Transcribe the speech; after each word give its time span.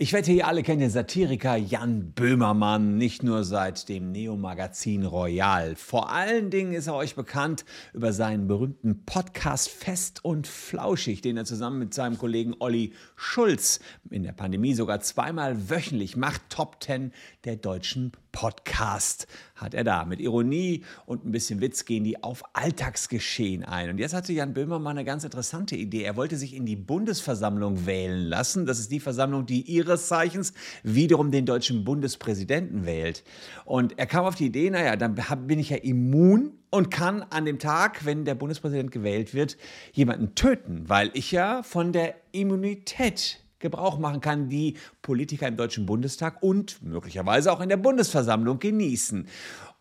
Ich 0.00 0.12
wette, 0.12 0.30
ihr 0.30 0.46
alle 0.46 0.62
kennt 0.62 0.80
den 0.80 0.90
Satiriker 0.90 1.56
Jan 1.56 2.12
Böhmermann, 2.12 2.96
nicht 2.98 3.24
nur 3.24 3.42
seit 3.42 3.88
dem 3.88 4.12
Neo-Magazin 4.12 5.04
Royal. 5.04 5.74
Vor 5.74 6.12
allen 6.12 6.50
Dingen 6.50 6.72
ist 6.72 6.86
er 6.86 6.94
euch 6.94 7.16
bekannt 7.16 7.64
über 7.92 8.12
seinen 8.12 8.46
berühmten 8.46 9.04
Podcast 9.06 9.68
Fest 9.68 10.24
und 10.24 10.46
Flauschig, 10.46 11.20
den 11.20 11.36
er 11.36 11.46
zusammen 11.46 11.80
mit 11.80 11.94
seinem 11.94 12.16
Kollegen 12.16 12.54
Olli 12.60 12.92
Schulz 13.16 13.80
in 14.08 14.22
der 14.22 14.30
Pandemie 14.30 14.74
sogar 14.74 15.00
zweimal 15.00 15.68
wöchentlich 15.68 16.16
macht. 16.16 16.42
Top 16.48 16.80
10 16.80 17.10
der 17.42 17.56
deutschen 17.56 18.12
Podcast 18.38 19.26
hat 19.56 19.74
er 19.74 19.82
da. 19.82 20.04
Mit 20.04 20.20
Ironie 20.20 20.84
und 21.06 21.24
ein 21.24 21.32
bisschen 21.32 21.60
Witz 21.60 21.84
gehen 21.84 22.04
die 22.04 22.22
auf 22.22 22.44
Alltagsgeschehen 22.52 23.64
ein. 23.64 23.90
Und 23.90 23.98
jetzt 23.98 24.14
hatte 24.14 24.32
Jan 24.32 24.54
Böhmermann 24.54 24.96
eine 24.96 25.04
ganz 25.04 25.24
interessante 25.24 25.74
Idee. 25.74 26.04
Er 26.04 26.14
wollte 26.14 26.36
sich 26.36 26.54
in 26.54 26.64
die 26.64 26.76
Bundesversammlung 26.76 27.84
wählen 27.84 28.20
lassen. 28.20 28.64
Das 28.64 28.78
ist 28.78 28.92
die 28.92 29.00
Versammlung, 29.00 29.44
die 29.44 29.62
ihres 29.62 30.06
Zeichens 30.06 30.52
wiederum 30.84 31.32
den 31.32 31.46
deutschen 31.46 31.82
Bundespräsidenten 31.82 32.86
wählt. 32.86 33.24
Und 33.64 33.98
er 33.98 34.06
kam 34.06 34.24
auf 34.24 34.36
die 34.36 34.46
Idee, 34.46 34.70
naja, 34.70 34.94
dann 34.94 35.16
bin 35.48 35.58
ich 35.58 35.70
ja 35.70 35.78
immun 35.78 36.52
und 36.70 36.92
kann 36.92 37.24
an 37.30 37.44
dem 37.44 37.58
Tag, 37.58 38.04
wenn 38.04 38.24
der 38.24 38.36
Bundespräsident 38.36 38.92
gewählt 38.92 39.34
wird, 39.34 39.56
jemanden 39.92 40.36
töten, 40.36 40.84
weil 40.86 41.10
ich 41.14 41.32
ja 41.32 41.64
von 41.64 41.92
der 41.92 42.14
Immunität 42.30 43.40
Gebrauch 43.58 43.98
machen 43.98 44.20
kann, 44.20 44.48
die 44.48 44.76
Politiker 45.02 45.48
im 45.48 45.56
Deutschen 45.56 45.86
Bundestag 45.86 46.42
und 46.42 46.82
möglicherweise 46.82 47.52
auch 47.52 47.60
in 47.60 47.68
der 47.68 47.76
Bundesversammlung 47.76 48.58
genießen. 48.58 49.26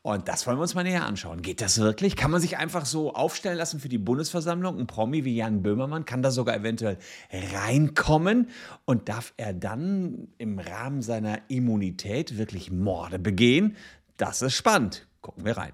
Und 0.02 0.30
das 0.30 0.48
wollen 0.48 0.58
wir 0.58 0.62
uns 0.62 0.74
mal 0.74 0.84
näher 0.84 1.06
anschauen. 1.06 1.42
Geht 1.42 1.60
das 1.60 1.80
wirklich? 1.80 2.16
Kann 2.16 2.32
man 2.32 2.40
sich 2.40 2.58
einfach 2.58 2.86
so 2.86 3.14
aufstellen 3.14 3.58
lassen 3.58 3.82
für 3.82 3.90
die 3.90 3.98
Bundesversammlung? 3.98 4.80
Ein 4.80 4.88
Promi 4.88 5.26
wie 5.26 5.36
Jan 5.36 5.64
Böhmermann 5.64 6.06
kann 6.06 6.22
da 6.22 6.32
sogar 6.32 6.56
eventuell 6.56 6.98
reinkommen 7.54 8.50
und 8.86 9.10
darf 9.10 9.34
er 9.36 9.54
dann 9.54 10.30
im 10.38 10.60
Rahmen 10.60 11.02
seiner 11.02 11.40
Immunität 11.50 12.38
wirklich 12.38 12.72
Morde 12.72 13.20
begehen? 13.20 13.76
Das 14.16 14.42
ist 14.42 14.54
spannend. 14.54 15.08
Gucken 15.22 15.44
wir 15.44 15.58
rein. 15.58 15.74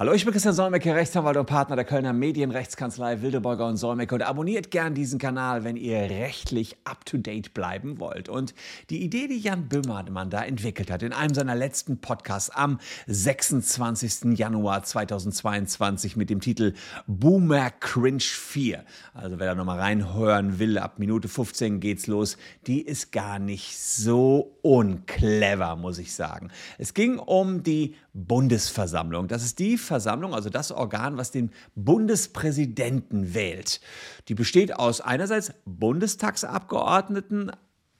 Hallo, 0.00 0.12
ich 0.12 0.24
bin 0.24 0.32
Christian 0.32 0.54
Solmecke, 0.54 0.94
Rechtsanwalt 0.94 1.36
und 1.38 1.46
Partner 1.46 1.74
der 1.74 1.84
Kölner 1.84 2.12
Medienrechtskanzlei 2.12 3.20
Wildeborger 3.20 3.66
und 3.66 3.78
Solmecke 3.78 4.14
und 4.14 4.22
abonniert 4.22 4.70
gern 4.70 4.94
diesen 4.94 5.18
Kanal, 5.18 5.64
wenn 5.64 5.76
ihr 5.76 5.98
rechtlich 5.98 6.76
up-to-date 6.84 7.52
bleiben 7.52 7.98
wollt. 7.98 8.28
Und 8.28 8.54
die 8.90 9.02
Idee, 9.02 9.26
die 9.26 9.40
Jan 9.40 9.68
Böhmermann 9.68 10.30
da 10.30 10.44
entwickelt 10.44 10.92
hat 10.92 11.02
in 11.02 11.12
einem 11.12 11.34
seiner 11.34 11.56
letzten 11.56 12.00
Podcasts 12.00 12.48
am 12.48 12.78
26. 13.08 14.38
Januar 14.38 14.84
2022 14.84 16.14
mit 16.14 16.30
dem 16.30 16.40
Titel 16.40 16.74
Boomer 17.08 17.72
Cringe 17.72 18.20
4, 18.20 18.84
also 19.14 19.40
wer 19.40 19.48
da 19.48 19.54
nochmal 19.56 19.80
reinhören 19.80 20.60
will, 20.60 20.78
ab 20.78 21.00
Minute 21.00 21.26
15 21.26 21.80
geht's 21.80 22.06
los, 22.06 22.36
die 22.68 22.82
ist 22.82 23.10
gar 23.10 23.40
nicht 23.40 23.76
so 23.76 24.56
unclever, 24.62 25.74
muss 25.74 25.98
ich 25.98 26.14
sagen. 26.14 26.52
Es 26.78 26.94
ging 26.94 27.18
um 27.18 27.64
die 27.64 27.96
Bundesversammlung. 28.26 29.28
Das 29.28 29.44
ist 29.44 29.58
die 29.58 29.78
Versammlung, 29.88 30.34
also 30.34 30.50
das 30.50 30.70
Organ, 30.70 31.16
was 31.16 31.32
den 31.32 31.50
Bundespräsidenten 31.74 33.34
wählt. 33.34 33.80
Die 34.28 34.34
besteht 34.34 34.78
aus 34.78 35.00
einerseits 35.00 35.52
Bundestagsabgeordneten, 35.64 37.50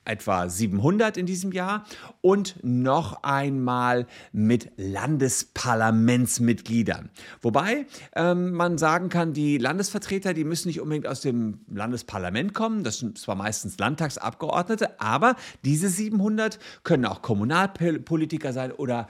etwa 0.09 0.48
700 0.48 1.16
in 1.16 1.27
diesem 1.27 1.53
Jahr 1.53 1.84
und 2.20 2.56
noch 2.62 3.22
einmal 3.22 4.06
mit 4.33 4.72
Landesparlamentsmitgliedern. 4.77 7.11
Wobei 7.42 7.86
ähm, 8.16 8.50
man 8.53 8.78
sagen 8.78 9.11
kann, 9.11 9.34
die 9.34 9.59
Landesvertreter, 9.59 10.34
die 10.34 10.44
müssen 10.44 10.69
nicht 10.69 10.81
unbedingt 10.81 11.06
aus 11.06 11.20
dem 11.20 11.61
Landesparlament 11.70 12.55
kommen, 12.55 12.83
das 12.84 12.98
sind 12.98 13.19
zwar 13.19 13.34
meistens 13.34 13.77
Landtagsabgeordnete, 13.78 14.98
aber 15.00 15.36
diese 15.64 15.91
700 15.91 16.59
können 16.82 17.04
auch 17.04 17.21
Kommunalpolitiker 17.22 18.54
sein 18.54 18.72
oder 18.72 19.09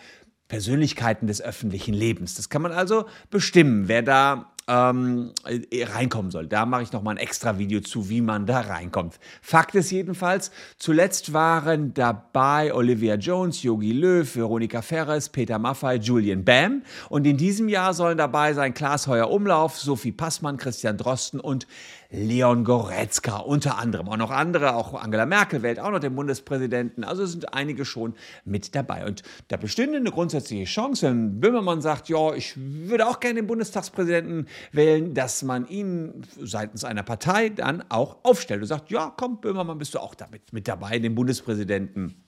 Persönlichkeiten 0.49 1.27
des 1.27 1.41
öffentlichen 1.41 1.95
Lebens. 1.95 2.35
Das 2.35 2.49
kann 2.49 2.63
man 2.63 2.73
also 2.73 3.07
bestimmen, 3.31 3.89
wer 3.89 4.03
da 4.03 4.53
ähm, 4.69 5.33
äh, 5.45 5.85
reinkommen 5.85 6.31
soll. 6.31 6.47
Da 6.47 6.67
mache 6.67 6.83
ich 6.83 6.93
noch 6.93 7.03
mal 7.03 7.13
ein 7.13 7.17
extra 7.17 7.59
Video 7.59 7.81
zu, 7.81 8.09
wie 8.11 8.21
man 8.21 8.47
da 8.47 8.61
reinkommt. 8.61 9.19
Fakt 9.41 9.75
ist 9.75 9.91
jedenfalls, 9.91 10.51
zuletzt 10.77 11.33
waren 11.33 11.95
dabei 11.95 12.73
Olivia 12.75 13.15
Jones, 13.15 13.63
Yogi 13.63 13.93
Löw, 13.93 14.37
Veronika 14.37 14.83
Ferres, 14.83 15.31
Peter 15.31 15.59
Maffay, 15.59 15.97
Julian 15.97 16.45
Bam. 16.45 16.83
Und 17.09 17.27
in 17.27 17.39
diesem 17.39 17.69
Jahr 17.69 17.95
sollen 17.95 18.19
dabei 18.19 18.53
sein 18.53 18.75
Klaas 18.75 19.07
Heuer 19.07 19.31
Umlauf, 19.31 19.79
Sophie 19.79 20.13
Passmann, 20.13 20.59
Christian 20.59 20.99
Drosten 20.99 21.41
und 21.41 21.67
Leon 22.11 22.65
Goretzka 22.65 23.37
unter 23.37 23.77
anderem. 23.77 24.09
Auch 24.09 24.17
noch 24.17 24.31
andere, 24.31 24.75
auch 24.75 24.95
Angela 24.95 25.27
Merkel 25.27 25.63
wählt 25.63 25.79
auch 25.79 25.91
noch 25.91 25.99
den 25.99 26.15
Bundespräsidenten. 26.15 27.05
Also 27.05 27.27
sind 27.27 27.53
einige 27.53 27.85
schon 27.85 28.15
mit 28.47 28.75
dabei. 28.75 29.05
Und 29.05 29.23
da 29.49 29.59
bestünde 29.59 29.99
eine 29.99 30.11
grundsätzliche 30.11 30.65
Chance, 30.65 31.07
wenn 31.07 31.39
Böhmermann 31.39 31.83
sagt, 31.83 32.09
ja, 32.09 32.33
ich 32.33 32.55
würde 32.57 33.07
auch 33.07 33.21
gerne 33.21 33.41
den 33.41 33.47
Bundestagspräsidenten 33.47 34.47
wählen, 34.73 35.15
dass 35.15 35.43
man 35.43 35.67
ihn 35.69 36.27
seitens 36.41 36.85
einer 36.85 37.03
Partei 37.03 37.49
dann 37.49 37.85
auch 37.89 38.19
aufstellt 38.25 38.63
und 38.63 38.69
sagt, 38.69 38.91
ja, 38.91 39.13
komm, 39.17 39.41
Böhmermann, 39.41 39.79
bist 39.79 39.95
du 39.95 39.99
auch 39.99 40.15
damit 40.15 40.53
mit 40.53 40.69
dabei, 40.69 40.99
den 40.99 41.15
Bundespräsidenten 41.15 42.25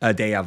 äh, 0.00 0.14
der 0.14 0.28
ja 0.28 0.44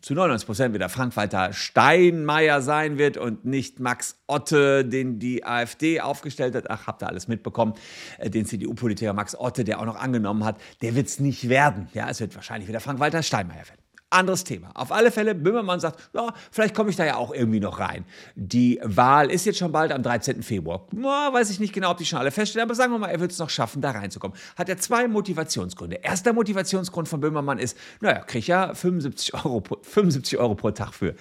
zu 0.00 0.14
99 0.14 0.46
Prozent 0.46 0.74
wieder 0.74 0.88
Frank-Walter 0.88 1.52
Steinmeier 1.52 2.62
sein 2.62 2.98
wird 2.98 3.16
und 3.16 3.44
nicht 3.44 3.80
Max 3.80 4.16
Otte, 4.26 4.84
den 4.84 5.18
die 5.18 5.44
AfD 5.44 6.00
aufgestellt 6.00 6.54
hat. 6.54 6.70
Ach, 6.70 6.86
habt 6.86 7.02
ihr 7.02 7.08
alles 7.08 7.28
mitbekommen. 7.28 7.74
Äh, 8.18 8.30
den 8.30 8.46
CDU-Politiker 8.46 9.12
Max 9.12 9.36
Otte, 9.38 9.64
der 9.64 9.80
auch 9.80 9.84
noch 9.84 9.96
angenommen 9.96 10.44
hat, 10.44 10.60
der 10.82 10.94
wird 10.94 11.06
es 11.06 11.20
nicht 11.20 11.48
werden. 11.48 11.88
Ja, 11.92 12.08
es 12.08 12.20
wird 12.20 12.34
wahrscheinlich 12.34 12.68
wieder 12.68 12.80
Frank-Walter 12.80 13.22
Steinmeier 13.22 13.66
werden. 13.68 13.85
Anderes 14.10 14.44
Thema. 14.44 14.70
Auf 14.74 14.92
alle 14.92 15.10
Fälle, 15.10 15.34
Böhmermann 15.34 15.80
sagt, 15.80 16.10
ja, 16.14 16.32
vielleicht 16.52 16.74
komme 16.74 16.90
ich 16.90 16.96
da 16.96 17.04
ja 17.04 17.16
auch 17.16 17.34
irgendwie 17.34 17.58
noch 17.58 17.80
rein. 17.80 18.04
Die 18.36 18.78
Wahl 18.84 19.30
ist 19.30 19.44
jetzt 19.46 19.58
schon 19.58 19.72
bald 19.72 19.90
am 19.90 20.02
13. 20.04 20.44
Februar. 20.44 20.86
Na, 20.92 21.32
weiß 21.32 21.50
ich 21.50 21.58
nicht 21.58 21.72
genau, 21.72 21.90
ob 21.90 21.98
die 21.98 22.06
schon 22.06 22.20
alle 22.20 22.30
feststellen, 22.30 22.68
aber 22.68 22.76
sagen 22.76 22.92
wir 22.92 22.98
mal, 22.98 23.08
er 23.08 23.18
wird 23.18 23.32
es 23.32 23.38
noch 23.38 23.50
schaffen, 23.50 23.82
da 23.82 23.90
reinzukommen. 23.90 24.36
Hat 24.56 24.68
er 24.68 24.78
zwei 24.78 25.08
Motivationsgründe. 25.08 25.96
Erster 25.96 26.32
Motivationsgrund 26.32 27.08
von 27.08 27.20
Böhmermann 27.20 27.58
ist, 27.58 27.76
naja, 28.00 28.20
kriege 28.20 28.38
ich 28.38 28.46
ja 28.46 28.74
75 28.74 29.34
Euro, 29.34 29.62
75 29.82 30.38
Euro 30.38 30.54
pro 30.54 30.70
Tag 30.70 30.94
für. 30.94 31.16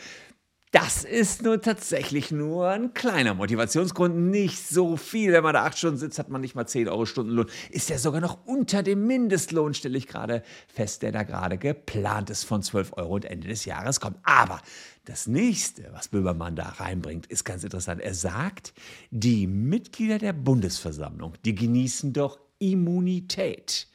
Das 0.76 1.06
ist 1.06 1.42
nur 1.42 1.62
tatsächlich 1.62 2.32
nur 2.32 2.68
ein 2.68 2.94
kleiner 2.94 3.34
Motivationsgrund, 3.34 4.14
nicht 4.14 4.68
so 4.68 4.98
viel. 4.98 5.32
Wenn 5.32 5.42
man 5.42 5.54
da 5.54 5.64
acht 5.64 5.78
Stunden 5.78 5.96
sitzt, 5.96 6.20
hat 6.20 6.28
man 6.28 6.42
nicht 6.42 6.54
mal 6.54 6.68
10 6.68 6.90
Euro 6.90 7.06
Stundenlohn. 7.06 7.46
Ist 7.70 7.90
ja 7.90 7.98
sogar 7.98 8.20
noch 8.20 8.46
unter 8.46 8.84
dem 8.84 9.08
Mindestlohn, 9.08 9.74
stelle 9.74 9.98
ich 9.98 10.06
gerade 10.06 10.44
fest, 10.68 11.02
der 11.02 11.14
da 11.14 11.24
gerade 11.24 11.58
geplant 11.58 12.30
ist 12.30 12.44
von 12.44 12.62
12 12.62 12.92
Euro 12.98 13.16
und 13.16 13.24
Ende 13.24 13.48
des 13.48 13.64
Jahres 13.64 14.02
kommt. 14.02 14.18
Aber 14.24 14.60
das 15.06 15.28
nächste, 15.28 15.94
was 15.94 16.10
Böhmermann 16.10 16.58
da 16.58 16.66
reinbringt, 16.68 17.26
ist 17.28 17.46
ganz 17.46 17.64
interessant. 17.64 18.02
Er 18.02 18.14
sagt, 18.14 18.74
die 19.12 19.48
Mitglieder 19.48 20.20
der 20.20 20.34
Bundesversammlung, 20.34 21.36
die 21.46 21.56
genießen 21.56 22.12
doch 22.12 22.38
Immunität. 22.60 23.88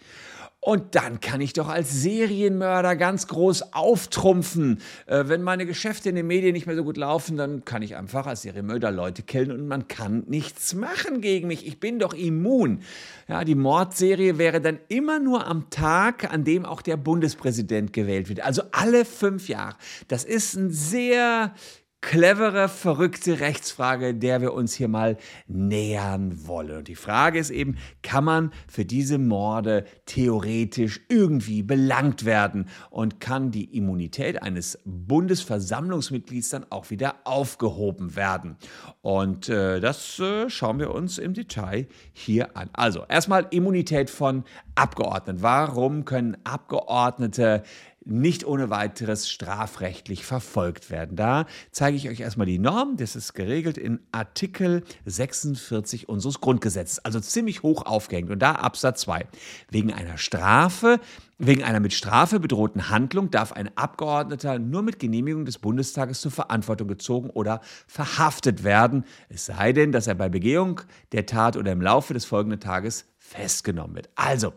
Und 0.62 0.94
dann 0.94 1.20
kann 1.20 1.40
ich 1.40 1.54
doch 1.54 1.68
als 1.68 1.90
Serienmörder 2.02 2.94
ganz 2.94 3.26
groß 3.28 3.72
auftrumpfen. 3.72 4.82
Äh, 5.06 5.24
wenn 5.26 5.42
meine 5.42 5.64
Geschäfte 5.64 6.10
in 6.10 6.16
den 6.16 6.26
Medien 6.26 6.52
nicht 6.52 6.66
mehr 6.66 6.76
so 6.76 6.84
gut 6.84 6.98
laufen, 6.98 7.38
dann 7.38 7.64
kann 7.64 7.80
ich 7.80 7.96
einfach 7.96 8.26
als 8.26 8.42
Serienmörder 8.42 8.90
Leute 8.90 9.22
killen 9.22 9.52
und 9.52 9.66
man 9.66 9.88
kann 9.88 10.24
nichts 10.26 10.74
machen 10.74 11.22
gegen 11.22 11.48
mich. 11.48 11.66
Ich 11.66 11.80
bin 11.80 11.98
doch 11.98 12.12
immun. 12.12 12.80
Ja, 13.26 13.42
die 13.44 13.54
Mordserie 13.54 14.36
wäre 14.36 14.60
dann 14.60 14.80
immer 14.88 15.18
nur 15.18 15.46
am 15.46 15.70
Tag, 15.70 16.30
an 16.30 16.44
dem 16.44 16.66
auch 16.66 16.82
der 16.82 16.98
Bundespräsident 16.98 17.94
gewählt 17.94 18.28
wird. 18.28 18.40
Also 18.40 18.62
alle 18.72 19.06
fünf 19.06 19.48
Jahre. 19.48 19.76
Das 20.08 20.24
ist 20.24 20.56
ein 20.56 20.70
sehr 20.70 21.54
clevere, 22.00 22.68
verrückte 22.68 23.40
Rechtsfrage, 23.40 24.14
der 24.14 24.40
wir 24.40 24.54
uns 24.54 24.74
hier 24.74 24.88
mal 24.88 25.16
nähern 25.46 26.46
wollen. 26.46 26.78
Und 26.78 26.88
die 26.88 26.94
Frage 26.94 27.38
ist 27.38 27.50
eben, 27.50 27.76
kann 28.02 28.24
man 28.24 28.52
für 28.68 28.84
diese 28.84 29.18
Morde 29.18 29.84
theoretisch 30.06 31.00
irgendwie 31.08 31.62
belangt 31.62 32.24
werden 32.24 32.68
und 32.88 33.20
kann 33.20 33.50
die 33.50 33.76
Immunität 33.76 34.42
eines 34.42 34.78
Bundesversammlungsmitglieds 34.84 36.48
dann 36.48 36.66
auch 36.70 36.90
wieder 36.90 37.16
aufgehoben 37.24 38.16
werden? 38.16 38.56
Und 39.02 39.48
äh, 39.48 39.80
das 39.80 40.18
äh, 40.18 40.48
schauen 40.48 40.78
wir 40.78 40.94
uns 40.94 41.18
im 41.18 41.34
Detail 41.34 41.86
hier 42.12 42.56
an. 42.56 42.70
Also 42.72 43.04
erstmal 43.08 43.46
Immunität 43.50 44.08
von 44.08 44.44
Abgeordneten. 44.74 45.42
Warum 45.42 46.06
können 46.06 46.38
Abgeordnete 46.44 47.62
nicht 48.10 48.44
ohne 48.44 48.70
weiteres 48.70 49.30
strafrechtlich 49.30 50.24
verfolgt 50.24 50.90
werden. 50.90 51.16
Da 51.16 51.46
zeige 51.70 51.96
ich 51.96 52.08
euch 52.08 52.20
erstmal 52.20 52.46
die 52.46 52.58
Norm. 52.58 52.96
Das 52.96 53.16
ist 53.16 53.34
geregelt 53.34 53.78
in 53.78 54.00
Artikel 54.12 54.82
46 55.06 56.08
unseres 56.08 56.40
Grundgesetzes, 56.40 57.04
also 57.04 57.20
ziemlich 57.20 57.62
hoch 57.62 57.86
aufgehängt. 57.86 58.30
Und 58.30 58.40
da 58.40 58.52
Absatz 58.52 59.02
2. 59.02 59.26
Wegen 59.70 59.92
einer 59.92 60.18
Strafe 60.18 61.00
Wegen 61.42 61.62
einer 61.64 61.80
mit 61.80 61.94
Strafe 61.94 62.38
bedrohten 62.38 62.90
Handlung 62.90 63.30
darf 63.30 63.52
ein 63.52 63.74
Abgeordneter 63.74 64.58
nur 64.58 64.82
mit 64.82 64.98
Genehmigung 64.98 65.46
des 65.46 65.56
Bundestages 65.56 66.20
zur 66.20 66.30
Verantwortung 66.30 66.86
gezogen 66.86 67.30
oder 67.30 67.62
verhaftet 67.86 68.62
werden, 68.62 69.06
es 69.30 69.46
sei 69.46 69.72
denn, 69.72 69.90
dass 69.90 70.06
er 70.06 70.16
bei 70.16 70.28
Begehung 70.28 70.82
der 71.12 71.24
Tat 71.24 71.56
oder 71.56 71.72
im 71.72 71.80
Laufe 71.80 72.12
des 72.12 72.26
folgenden 72.26 72.60
Tages 72.60 73.06
festgenommen 73.16 73.96
wird. 73.96 74.10
Also, 74.16 74.52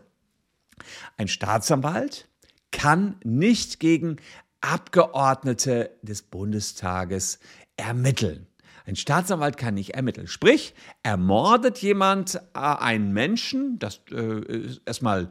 ein 1.16 1.28
Staatsanwalt 1.28 2.28
kann 2.74 3.16
nicht 3.22 3.80
gegen 3.80 4.16
Abgeordnete 4.60 5.90
des 6.02 6.22
Bundestages 6.22 7.38
ermitteln. 7.76 8.46
Ein 8.86 8.96
Staatsanwalt 8.96 9.56
kann 9.56 9.74
nicht 9.74 9.94
ermitteln. 9.94 10.26
Sprich, 10.26 10.74
ermordet 11.02 11.78
jemand 11.78 12.34
äh, 12.34 12.58
einen 12.58 13.12
Menschen, 13.12 13.78
das 13.78 14.00
äh, 14.10 14.40
ist 14.40 14.82
erstmal 14.84 15.30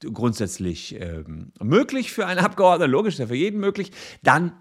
grundsätzlich 0.00 1.00
äh, 1.00 1.24
möglich 1.60 2.12
für 2.12 2.26
einen 2.26 2.40
Abgeordneten, 2.40 2.92
logisch, 2.92 3.14
ist 3.14 3.20
ja 3.20 3.26
für 3.26 3.34
jeden 3.34 3.58
möglich, 3.58 3.90
dann 4.22 4.52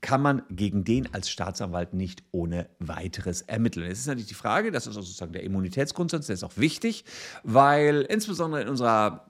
kann 0.00 0.22
man 0.22 0.42
gegen 0.50 0.84
den 0.84 1.12
als 1.12 1.30
Staatsanwalt 1.30 1.94
nicht 1.94 2.22
ohne 2.30 2.68
weiteres 2.78 3.42
ermitteln. 3.42 3.90
Es 3.90 4.00
ist 4.00 4.06
natürlich 4.06 4.28
die 4.28 4.34
Frage, 4.34 4.70
das 4.70 4.86
ist 4.86 4.94
sozusagen 4.94 5.32
der 5.32 5.42
Immunitätsgrundsatz, 5.42 6.26
der 6.26 6.34
ist 6.34 6.44
auch 6.44 6.56
wichtig, 6.56 7.04
weil 7.42 8.02
insbesondere 8.08 8.62
in 8.62 8.68
unserer 8.68 9.29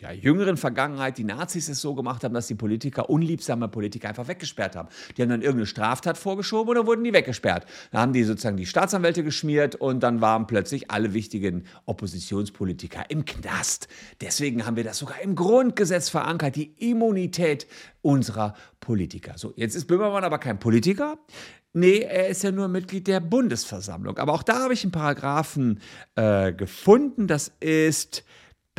ja, 0.00 0.12
jüngeren 0.12 0.56
Vergangenheit 0.56 1.16
die 1.16 1.24
Nazis 1.24 1.68
es 1.68 1.80
so 1.80 1.94
gemacht 1.94 2.24
haben, 2.24 2.34
dass 2.34 2.46
die 2.46 2.54
Politiker, 2.54 3.08
unliebsame 3.08 3.68
Politiker 3.68 4.08
einfach 4.08 4.28
weggesperrt 4.28 4.76
haben. 4.76 4.88
Die 5.16 5.22
haben 5.22 5.30
dann 5.30 5.40
irgendeine 5.40 5.66
Straftat 5.66 6.18
vorgeschoben 6.18 6.70
oder 6.70 6.86
wurden 6.86 7.04
die 7.04 7.12
weggesperrt. 7.12 7.66
Da 7.90 8.00
haben 8.00 8.12
die 8.12 8.24
sozusagen 8.24 8.56
die 8.56 8.66
Staatsanwälte 8.66 9.24
geschmiert 9.24 9.76
und 9.76 10.02
dann 10.02 10.20
waren 10.20 10.46
plötzlich 10.46 10.90
alle 10.90 11.14
wichtigen 11.14 11.64
Oppositionspolitiker 11.86 13.04
im 13.08 13.24
Knast. 13.24 13.88
Deswegen 14.20 14.66
haben 14.66 14.76
wir 14.76 14.84
das 14.84 14.98
sogar 14.98 15.20
im 15.22 15.34
Grundgesetz 15.34 16.10
verankert, 16.10 16.56
die 16.56 16.74
Immunität 16.90 17.66
unserer 18.02 18.54
Politiker. 18.80 19.34
So, 19.36 19.52
jetzt 19.56 19.74
ist 19.74 19.86
Böhmermann 19.86 20.24
aber 20.24 20.38
kein 20.38 20.58
Politiker. 20.58 21.18
Nee, 21.72 22.00
er 22.00 22.28
ist 22.28 22.42
ja 22.42 22.50
nur 22.50 22.66
Mitglied 22.68 23.06
der 23.06 23.20
Bundesversammlung. 23.20 24.18
Aber 24.18 24.32
auch 24.32 24.42
da 24.42 24.64
habe 24.64 24.74
ich 24.74 24.82
einen 24.82 24.92
Paragraphen 24.92 25.80
äh, 26.16 26.52
gefunden. 26.52 27.28
Das 27.28 27.52
ist 27.60 28.24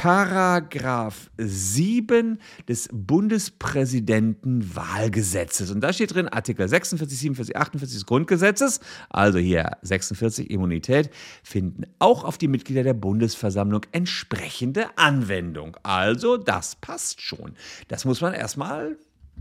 Paragraph 0.01 1.29
7 1.37 2.39
des 2.67 2.89
Bundespräsidentenwahlgesetzes. 2.91 5.69
Und 5.69 5.81
da 5.81 5.93
steht 5.93 6.15
drin 6.15 6.27
Artikel 6.27 6.67
46, 6.67 7.19
47, 7.19 7.55
48 7.55 7.97
des 7.97 8.07
Grundgesetzes, 8.07 8.79
also 9.11 9.37
hier 9.37 9.77
46 9.83 10.49
Immunität, 10.49 11.11
finden 11.43 11.83
auch 11.99 12.23
auf 12.23 12.39
die 12.39 12.47
Mitglieder 12.47 12.81
der 12.81 12.95
Bundesversammlung 12.95 13.81
entsprechende 13.91 14.97
Anwendung. 14.97 15.77
Also 15.83 16.37
das 16.37 16.77
passt 16.77 17.21
schon. 17.21 17.53
Das 17.87 18.03
muss 18.03 18.21
man 18.21 18.33
erstmal 18.33 18.97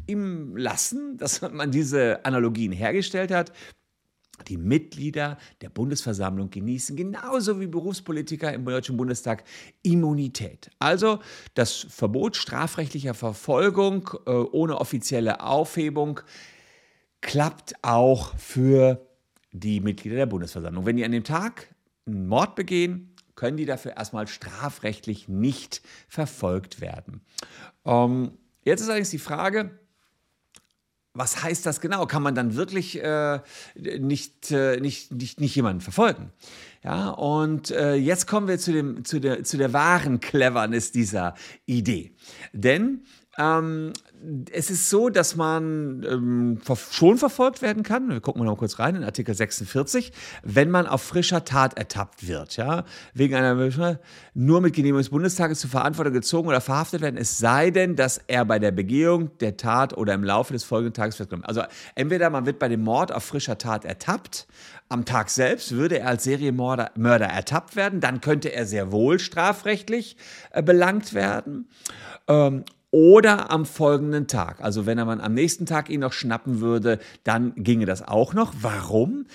ihm 0.07 0.59
lassen, 0.59 1.17
dass 1.17 1.41
man 1.41 1.71
diese 1.71 2.23
Analogien 2.27 2.73
hergestellt 2.73 3.31
hat. 3.31 3.51
Die 4.49 4.57
Mitglieder 4.57 5.39
der 5.61 5.71
Bundesversammlung 5.71 6.51
genießen 6.51 6.97
genauso 6.97 7.61
wie 7.61 7.67
Berufspolitiker 7.67 8.53
im 8.53 8.65
Deutschen 8.65 8.97
Bundestag 8.97 9.45
Immunität. 9.83 10.71
Also 10.79 11.21
das 11.55 11.87
Verbot 11.89 12.37
strafrechtlicher 12.37 13.15
Verfolgung 13.15 14.11
äh, 14.27 14.31
ohne 14.31 14.79
offizielle 14.79 15.41
Aufhebung 15.41 16.21
klappt 17.21 17.75
auch 17.83 18.37
für 18.39 19.07
die 19.53 19.81
Mitglieder 19.81 20.17
der 20.17 20.27
Bundesversammlung. 20.27 20.87
Wenn 20.87 20.97
die 20.97 21.05
an 21.05 21.13
dem 21.13 21.25
Tag 21.25 21.75
einen 22.07 22.29
Mord 22.29 22.55
begehen, 22.55 23.15
können 23.35 23.57
die 23.57 23.67
dafür 23.67 23.97
erstmal 23.97 24.27
strafrechtlich 24.27 25.29
nicht 25.29 25.83
verfolgt 26.09 26.81
werden. 26.81 27.23
Ähm, 27.85 28.33
jetzt 28.65 28.83
ist 28.83 28.89
allerdings 28.89 29.11
die 29.11 29.19
Frage, 29.19 29.80
was 31.21 31.43
heißt 31.43 31.67
das 31.67 31.83
genau? 31.83 32.07
Kann 32.07 32.23
man 32.23 32.35
dann 32.35 32.55
wirklich 32.55 33.01
äh, 33.03 33.41
nicht, 33.77 34.51
äh, 34.51 34.81
nicht, 34.81 35.13
nicht, 35.13 35.39
nicht 35.39 35.55
jemanden 35.55 35.83
verfolgen? 35.83 36.33
Ja, 36.83 37.11
und 37.11 37.71
äh, 37.71 37.95
jetzt 37.95 38.27
kommen 38.27 38.49
wir 38.49 38.59
zu, 38.59 38.73
dem, 38.73 39.05
zu, 39.05 39.21
der, 39.21 39.45
zu 39.45 39.59
der 39.59 39.75
wahren 39.75 40.21
Cleverness 40.21 40.93
dieser 40.93 41.35
Idee. 41.67 42.15
Denn 42.55 43.05
ähm, 43.39 43.93
es 44.51 44.71
ist 44.71 44.91
so, 44.91 45.09
dass 45.09 45.37
man 45.37 46.05
ähm, 46.09 46.61
schon 46.91 47.17
verfolgt 47.17 47.63
werden 47.63 47.83
kann. 47.83 48.11
Wir 48.11 48.21
gucken 48.21 48.41
mal 48.41 48.51
noch 48.51 48.59
kurz 48.59 48.79
rein 48.79 48.97
in 48.97 49.05
Artikel 49.05 49.35
46, 49.35 50.13
wenn 50.43 50.71
man 50.71 50.87
auf 50.87 51.03
frischer 51.03 51.45
Tat 51.45 51.79
ertappt 51.79 52.27
wird, 52.27 52.57
ja, 52.57 52.85
wegen 53.15 53.35
einer 53.35 53.99
nur 54.35 54.61
mit 54.61 54.75
Genehmigung 54.75 55.01
des 55.01 55.11
Bundestages 55.11 55.61
zur 55.61 55.71
Verantwortung 55.71 56.13
gezogen 56.13 56.49
oder 56.49 56.61
verhaftet 56.61 57.03
werden, 57.03 57.17
es 57.17 57.39
sei 57.39 57.71
denn, 57.71 57.97
dass 57.97 58.21
er 58.27 58.45
bei 58.45 58.59
der 58.59 58.73
Begehung 58.73 59.31
der 59.39 59.57
Tat 59.57 59.97
oder 59.97 60.15
im 60.15 60.25
Laufe 60.25 60.53
des 60.53 60.65
folgenden 60.65 60.95
Tages 60.95 61.17
festgenommen. 61.17 61.47
Also 61.47 61.63
entweder 61.95 62.31
man 62.31 62.47
wird 62.47 62.59
bei 62.59 62.69
dem 62.69 62.83
Mord 62.83 63.13
auf 63.13 63.25
frischer 63.25 63.59
Tat 63.59 63.85
ertappt, 63.85 64.49
am 64.89 65.05
Tag 65.05 65.31
selbst 65.31 65.71
würde 65.73 66.01
er 66.01 66.09
als 66.09 66.25
Serienmörder 66.25 66.91
Mörder 66.97 67.27
ertappt 67.27 67.77
werden, 67.77 68.01
dann 68.01 68.21
könnte 68.21 68.53
er 68.53 68.67
sehr 68.67 68.91
wohl 68.91 69.21
strafrechtlich 69.21 70.17
äh, 70.51 70.63
belangt 70.65 71.15
werden. 71.15 71.69
Ähm, 72.27 72.65
oder 72.91 73.51
am 73.51 73.67
folgenden 73.67 74.27
Tag. 74.27 74.61
Also 74.61 74.87
wenn 74.87 74.99
man 74.99 75.21
am 75.21 75.35
nächsten 75.35 75.67
Tag 75.67 75.91
ihn 75.91 76.01
noch 76.01 76.13
schnappen 76.13 76.61
würde, 76.61 76.99
dann 77.25 77.55
ginge 77.57 77.87
das 77.87 78.07
auch 78.07 78.35
noch. 78.35 78.53
Warum? 78.61 79.27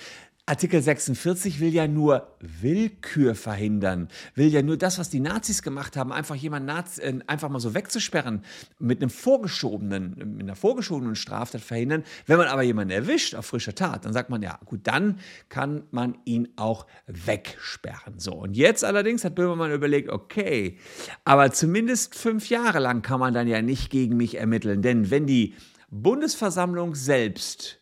Artikel 0.48 0.80
46 0.80 1.58
will 1.58 1.74
ja 1.74 1.88
nur 1.88 2.28
Willkür 2.38 3.34
verhindern, 3.34 4.06
will 4.36 4.46
ja 4.46 4.62
nur 4.62 4.76
das, 4.76 4.96
was 4.96 5.10
die 5.10 5.18
Nazis 5.18 5.60
gemacht 5.60 5.96
haben, 5.96 6.12
einfach 6.12 6.36
jemanden 6.36 6.68
äh, 6.68 7.18
einfach 7.26 7.48
mal 7.48 7.58
so 7.58 7.74
wegzusperren, 7.74 8.44
mit 8.78 9.02
einem 9.02 9.10
vorgeschobenen, 9.10 10.36
mit 10.36 10.42
einer 10.42 10.54
vorgeschobenen 10.54 11.16
Straftat 11.16 11.62
verhindern. 11.62 12.04
Wenn 12.26 12.38
man 12.38 12.46
aber 12.46 12.62
jemanden 12.62 12.92
erwischt 12.92 13.34
auf 13.34 13.46
frischer 13.46 13.74
Tat, 13.74 14.04
dann 14.04 14.12
sagt 14.12 14.30
man 14.30 14.40
ja, 14.40 14.60
gut, 14.64 14.82
dann 14.84 15.18
kann 15.48 15.82
man 15.90 16.16
ihn 16.24 16.48
auch 16.54 16.86
wegsperren. 17.08 18.20
So, 18.20 18.34
und 18.34 18.56
jetzt 18.56 18.84
allerdings 18.84 19.24
hat 19.24 19.34
Böhmermann 19.34 19.72
überlegt, 19.72 20.10
okay, 20.10 20.78
aber 21.24 21.50
zumindest 21.50 22.14
fünf 22.14 22.48
Jahre 22.50 22.78
lang 22.78 23.02
kann 23.02 23.18
man 23.18 23.34
dann 23.34 23.48
ja 23.48 23.62
nicht 23.62 23.90
gegen 23.90 24.16
mich 24.16 24.36
ermitteln, 24.36 24.80
denn 24.80 25.10
wenn 25.10 25.26
die 25.26 25.54
Bundesversammlung 25.90 26.94
selbst 26.94 27.80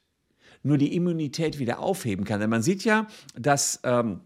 nur 0.65 0.79
die 0.79 0.97
Immunität 0.97 1.61
wieder 1.61 1.79
aufheben 1.79 2.25
kann. 2.25 2.41
Denn 2.41 2.51
man 2.51 2.63
sieht 2.63 2.85
ja, 2.85 3.07
dass... 3.37 3.81
Ähm, 3.85 4.21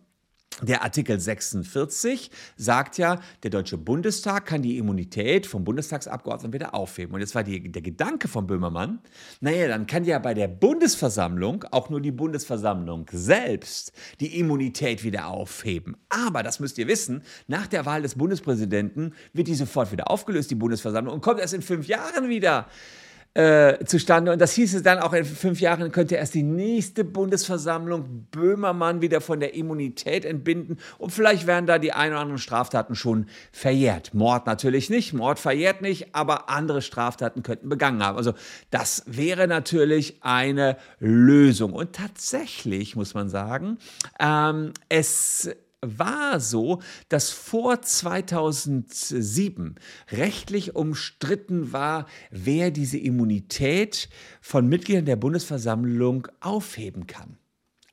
der 0.62 0.82
Artikel 0.82 1.20
46 1.20 2.32
sagt 2.56 2.98
ja, 2.98 3.20
der 3.44 3.50
Deutsche 3.50 3.78
Bundestag 3.78 4.46
kann 4.46 4.60
die 4.60 4.76
Immunität 4.76 5.46
vom 5.46 5.62
Bundestagsabgeordneten 5.62 6.52
wieder 6.52 6.74
aufheben. 6.74 7.14
Und 7.14 7.20
jetzt 7.20 7.36
war 7.36 7.44
die, 7.44 7.70
der 7.70 7.82
Gedanke 7.82 8.26
von 8.26 8.48
Böhmermann, 8.48 8.98
naja, 9.40 9.68
dann 9.68 9.86
kann 9.86 10.04
ja 10.04 10.18
bei 10.18 10.34
der 10.34 10.48
Bundesversammlung 10.48 11.64
auch 11.70 11.90
nur 11.90 12.00
die 12.00 12.10
Bundesversammlung 12.10 13.06
selbst 13.12 13.92
die 14.18 14.38
Immunität 14.38 15.04
wieder 15.04 15.28
aufheben. 15.28 15.96
Aber, 16.08 16.42
das 16.42 16.58
müsst 16.58 16.78
ihr 16.78 16.88
wissen, 16.88 17.22
nach 17.46 17.68
der 17.68 17.86
Wahl 17.86 18.02
des 18.02 18.16
Bundespräsidenten 18.16 19.14
wird 19.32 19.46
die 19.46 19.54
sofort 19.54 19.92
wieder 19.92 20.10
aufgelöst, 20.10 20.50
die 20.50 20.56
Bundesversammlung, 20.56 21.14
und 21.14 21.20
kommt 21.20 21.38
erst 21.38 21.54
in 21.54 21.62
fünf 21.62 21.86
Jahren 21.86 22.28
wieder 22.28 22.66
äh, 23.34 23.84
zustande. 23.84 24.32
Und 24.32 24.40
das 24.40 24.52
hieße 24.52 24.82
dann 24.82 24.98
auch 24.98 25.12
in 25.12 25.24
fünf 25.24 25.60
Jahren 25.60 25.92
könnte 25.92 26.16
erst 26.16 26.34
die 26.34 26.42
nächste 26.42 27.04
Bundesversammlung 27.04 28.26
Böhmermann 28.30 29.00
wieder 29.00 29.20
von 29.20 29.38
der 29.38 29.54
Immunität 29.54 30.24
entbinden. 30.24 30.78
Und 30.98 31.10
vielleicht 31.10 31.46
wären 31.46 31.66
da 31.66 31.78
die 31.78 31.92
ein 31.92 32.10
oder 32.10 32.20
anderen 32.20 32.38
Straftaten 32.38 32.94
schon 32.94 33.26
verjährt. 33.52 34.14
Mord 34.14 34.46
natürlich 34.46 34.90
nicht, 34.90 35.12
Mord 35.12 35.38
verjährt 35.38 35.82
nicht, 35.82 36.14
aber 36.14 36.48
andere 36.50 36.82
Straftaten 36.82 37.42
könnten 37.42 37.68
begangen 37.68 38.02
haben. 38.02 38.16
Also 38.16 38.34
das 38.70 39.04
wäre 39.06 39.46
natürlich 39.46 40.18
eine 40.22 40.76
Lösung. 40.98 41.72
Und 41.72 41.94
tatsächlich 41.94 42.96
muss 42.96 43.14
man 43.14 43.28
sagen, 43.28 43.78
ähm, 44.18 44.72
es 44.88 45.50
war 45.80 46.40
so, 46.40 46.82
dass 47.08 47.30
vor 47.30 47.82
2007 47.82 49.76
rechtlich 50.10 50.74
umstritten 50.74 51.72
war, 51.72 52.06
wer 52.30 52.70
diese 52.70 52.98
Immunität 52.98 54.08
von 54.40 54.68
Mitgliedern 54.68 55.06
der 55.06 55.16
Bundesversammlung 55.16 56.28
aufheben 56.40 57.06
kann. 57.06 57.38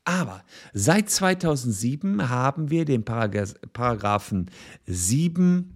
Aber 0.03 0.43
seit 0.73 1.09
2007 1.09 2.29
haben 2.29 2.69
wir 2.69 2.85
den 2.85 3.03
Paragraphen 3.03 4.51
7 4.85 5.74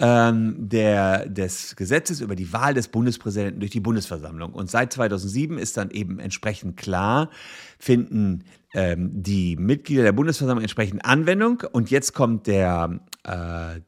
ähm, 0.00 0.56
der, 0.58 1.28
des 1.28 1.76
Gesetzes 1.76 2.20
über 2.20 2.36
die 2.36 2.52
Wahl 2.52 2.74
des 2.74 2.88
Bundespräsidenten 2.88 3.60
durch 3.60 3.72
die 3.72 3.80
Bundesversammlung. 3.80 4.52
Und 4.52 4.70
seit 4.70 4.92
2007 4.92 5.58
ist 5.58 5.76
dann 5.76 5.90
eben 5.90 6.18
entsprechend 6.18 6.76
klar, 6.76 7.30
finden 7.78 8.44
ähm, 8.74 9.22
die 9.22 9.56
Mitglieder 9.56 10.02
der 10.02 10.12
Bundesversammlung 10.12 10.62
entsprechend 10.62 11.04
Anwendung. 11.04 11.62
Und 11.72 11.90
jetzt 11.90 12.12
kommt 12.12 12.46
der 12.46 13.00
äh, 13.24 13.80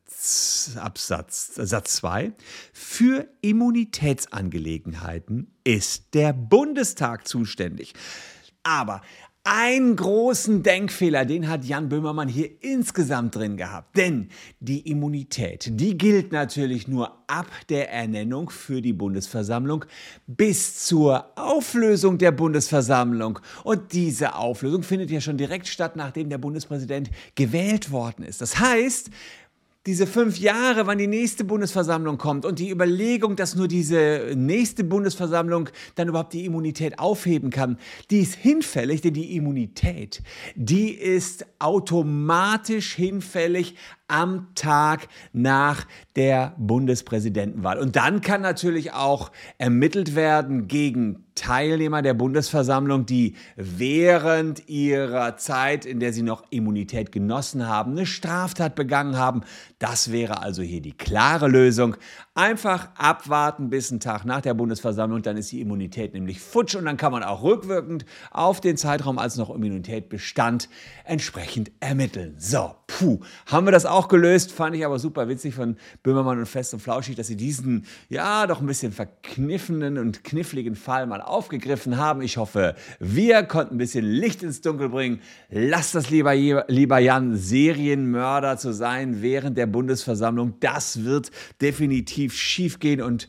Absatz, 0.79 1.55
Satz 1.55 1.97
2. 1.97 2.33
Für 2.73 3.29
Immunitätsangelegenheiten 3.41 5.55
ist 5.65 6.15
der 6.15 6.33
Bundestag 6.33 7.29
zuständig. 7.29 7.95
Aber 8.63 9.03
einen 9.51 9.97
großen 9.97 10.63
Denkfehler, 10.63 11.25
den 11.25 11.49
hat 11.49 11.65
Jan 11.65 11.89
Böhmermann 11.89 12.29
hier 12.29 12.51
insgesamt 12.61 13.35
drin 13.35 13.57
gehabt. 13.57 13.97
Denn 13.97 14.29
die 14.61 14.91
Immunität, 14.91 15.71
die 15.81 15.97
gilt 15.97 16.33
natürlich 16.33 16.87
nur 16.87 17.25
ab 17.29 17.47
der 17.71 17.91
Ernennung 17.91 18.51
für 18.51 18.83
die 18.83 18.93
Bundesversammlung 18.93 19.87
bis 20.27 20.85
zur 20.85 21.33
Auflösung 21.39 22.19
der 22.19 22.33
Bundesversammlung. 22.33 23.39
Und 23.65 23.95
diese 23.95 24.35
Auflösung 24.35 24.83
findet 24.83 25.11
ja 25.11 25.23
schon 25.23 25.39
direkt 25.39 25.67
statt, 25.67 25.97
nachdem 25.97 26.29
der 26.29 26.39
Bundespräsident 26.39 27.11
gewählt 27.35 27.91
worden 27.91 28.25
ist. 28.25 28.43
Das 28.43 28.61
heißt, 28.61 29.11
diese 29.87 30.07
fünf 30.07 30.39
Jahre, 30.39 30.87
wann 30.87 30.99
die 30.99 31.07
nächste 31.07 31.45
Bundesversammlung 31.45 32.19
kommt 32.19 32.45
und 32.45 32.59
die 32.59 32.71
Überlegung, 32.71 33.37
dass 33.37 33.55
nur 33.55 33.69
diese 33.69 34.33
nächste 34.37 34.85
Bundesversammlung 34.85 35.71
dann 35.95 36.09
überhaupt 36.09 36.33
die 36.33 36.45
Immunität 36.45 36.99
aufheben 36.99 37.51
kann, 37.51 37.79
die 38.11 38.21
ist 38.21 38.35
hinfällig, 38.35 39.01
denn 39.01 39.15
die 39.15 39.37
Immunität, 39.37 40.23
die 40.57 40.91
ist 40.91 41.47
automatisch 41.59 42.95
hinfällig 42.95 43.77
am 44.09 44.49
Tag 44.55 45.09
nach 45.33 45.87
der 46.17 46.55
Bundespräsidentenwahl. 46.59 47.79
Und 47.79 47.97
dann 47.97 48.21
kann 48.21 48.41
natürlich 48.41 48.93
auch 48.93 49.31
ermittelt 49.59 50.17
werden 50.17 50.67
gegen 50.67 51.25
Teilnehmer 51.39 52.03
der 52.03 52.15
Bundesversammlung, 52.15 53.07
die 53.07 53.37
während 53.55 54.69
ihrer 54.69 55.37
Zeit, 55.37 55.87
in 55.87 56.01
der 56.01 56.13
sie 56.13 56.23
noch 56.23 56.43
Immunität 56.51 57.13
genossen 57.13 57.69
haben, 57.69 57.93
eine 57.93 58.07
Straftat 58.07 58.75
begangen 58.75 59.17
haben. 59.17 59.43
Das 59.79 60.11
wäre 60.11 60.43
also 60.43 60.63
hier 60.63 60.83
die 60.83 60.97
klare 60.97 61.47
Lösung. 61.47 61.97
Einfach 62.35 62.89
abwarten 62.97 63.71
bis 63.71 63.91
einen 63.91 64.01
Tag 64.01 64.25
nach 64.25 64.41
der 64.41 64.55
Bundesversammlung, 64.55 65.23
dann 65.23 65.37
ist 65.37 65.53
die 65.53 65.61
Immunität 65.61 66.13
nämlich 66.13 66.41
futsch 66.41 66.75
und 66.75 66.87
dann 66.87 66.97
kann 66.97 67.13
man 67.13 67.23
auch 67.23 67.43
rückwirkend 67.43 68.05
auf 68.33 68.61
den 68.61 68.77
Zeitraum, 68.77 69.19
als 69.19 69.37
noch 69.37 69.51
Immunität 69.51 70.09
bestand, 70.09 70.69
entsprechend 71.05 71.71
ermitteln. 71.79 72.35
So, 72.39 72.75
puh, 72.99 73.21
haben 73.47 73.67
wir 73.67 73.73
das 73.73 73.87
auch 73.87 74.09
gelöst, 74.09 74.53
fand 74.53 74.77
ich 74.77 74.85
aber 74.85 74.99
super 74.99 75.29
witzig 75.29 75.55
von 75.55 75.77
Böhmermann 76.03 76.39
und 76.39 76.47
Fest 76.47 76.75
und 76.75 76.81
Flauschig, 76.81 77.17
dass 77.17 77.27
sie 77.27 77.37
diesen, 77.37 77.87
ja, 78.09 78.47
doch 78.47 78.61
ein 78.61 78.67
bisschen 78.67 78.93
verkniffenen 78.93 79.99
und 79.99 80.25
kniffligen 80.25 80.77
Fall 80.77 81.07
mal 81.07 81.21
aufgegriffen 81.21 81.97
haben. 81.97 82.23
Ich 82.23 82.37
hoffe, 82.37 82.75
wir 83.01 83.43
konnten 83.45 83.75
ein 83.75 83.79
bisschen 83.79 84.05
Licht 84.05 84.43
ins 84.43 84.61
Dunkel 84.61 84.89
bringen. 84.89 85.21
Lasst 85.51 85.95
das 85.95 86.11
lieber, 86.11 86.35
lieber 86.69 86.99
Jan, 86.99 87.37
Serienmörder 87.37 88.57
zu 88.57 88.73
sein 88.73 89.23
während 89.23 89.57
der 89.57 89.67
Bundesversammlung. 89.67 90.55
Das 90.61 91.05
wird 91.05 91.31
definitiv 91.61 91.99
definitiv 92.09 92.35
schief 92.35 92.79
gehen 92.79 93.03
und 93.03 93.29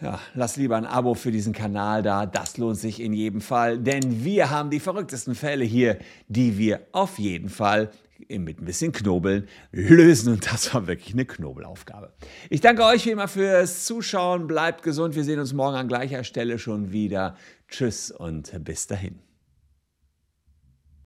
ja, 0.00 0.20
lass 0.34 0.56
lieber 0.56 0.76
ein 0.76 0.84
Abo 0.84 1.14
für 1.14 1.30
diesen 1.30 1.54
Kanal 1.54 2.02
da. 2.02 2.26
Das 2.26 2.58
lohnt 2.58 2.76
sich 2.76 3.00
in 3.00 3.14
jedem 3.14 3.40
Fall, 3.40 3.78
denn 3.78 4.24
wir 4.24 4.50
haben 4.50 4.68
die 4.68 4.80
verrücktesten 4.80 5.34
Fälle 5.34 5.64
hier, 5.64 5.98
die 6.28 6.58
wir 6.58 6.80
auf 6.92 7.18
jeden 7.18 7.48
Fall 7.48 7.90
mit 8.28 8.60
ein 8.60 8.64
bisschen 8.64 8.92
Knobeln 8.92 9.48
lösen. 9.72 10.32
Und 10.32 10.50
das 10.50 10.72
war 10.74 10.86
wirklich 10.86 11.14
eine 11.14 11.24
Knobelaufgabe. 11.24 12.12
Ich 12.50 12.60
danke 12.60 12.84
euch 12.84 13.06
wie 13.06 13.10
immer 13.10 13.28
fürs 13.28 13.84
Zuschauen. 13.84 14.46
Bleibt 14.46 14.82
gesund. 14.82 15.14
Wir 15.14 15.24
sehen 15.24 15.40
uns 15.40 15.52
morgen 15.52 15.76
an 15.76 15.88
gleicher 15.88 16.24
Stelle 16.24 16.58
schon 16.58 16.92
wieder. 16.92 17.36
Tschüss 17.68 18.10
und 18.10 18.52
bis 18.64 18.86
dahin. 18.86 19.25